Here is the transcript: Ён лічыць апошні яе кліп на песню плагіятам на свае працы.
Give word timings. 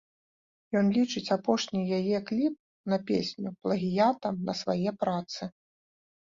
Ён 0.79 0.85
лічыць 0.95 1.29
апошні 1.35 1.81
яе 1.97 2.21
кліп 2.29 2.55
на 2.95 2.99
песню 3.11 3.49
плагіятам 3.65 4.35
на 4.49 4.53
свае 4.63 4.91
працы. 5.05 5.43